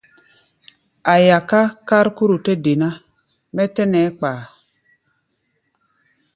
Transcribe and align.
A̧ 1.13 1.21
yaka 1.27 1.61
kárkór 1.87 2.31
tɛ́ 2.45 2.55
de 2.63 2.73
ná, 2.81 2.89
mɛ́ 3.55 3.65
tɛ́ 3.75 3.85
nɛɛ́ 3.91 4.13
kpa 4.17 4.29
a. 4.39 4.41